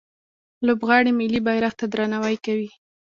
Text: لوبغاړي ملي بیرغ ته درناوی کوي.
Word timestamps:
لوبغاړي 0.65 1.11
ملي 1.19 1.39
بیرغ 1.45 1.73
ته 1.79 1.85
درناوی 1.93 2.37
کوي. 2.45 2.69